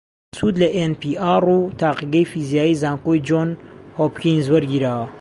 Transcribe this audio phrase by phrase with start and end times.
[0.37, 3.49] سود لە ئێن پی ئاڕ و تاقیگەی فیزیایی زانکۆی جۆن
[3.97, 5.05] هۆپکینز وەرگیراوە